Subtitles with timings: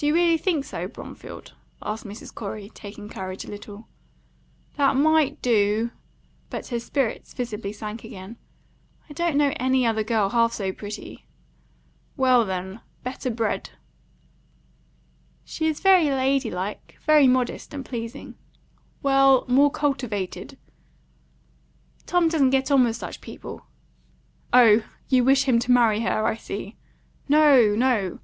[0.00, 2.32] "Do you really think so, Bromfield?" asked Mrs.
[2.32, 3.88] Corey, taking courage a little.
[4.76, 5.90] "That might do,"
[6.50, 8.36] But her spirits visibly sank again.
[9.10, 11.26] "I don't know any other girl half so pretty."
[12.16, 13.70] "Well, then, better bred."
[15.44, 18.36] "She is very lady like, very modest, and pleasing."
[19.02, 20.56] "Well, more cultivated."
[22.06, 23.66] "Tom doesn't get on with such people."
[24.52, 26.76] "Oh, you wish him to marry her, I see."
[27.28, 28.20] "No, no."